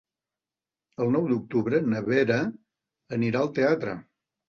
El 1.05 1.13
nou 1.17 1.27
d'octubre 1.33 1.83
na 1.91 2.03
Vera 2.09 2.41
anirà 3.21 3.47
al 3.47 3.57
teatre. 3.63 4.01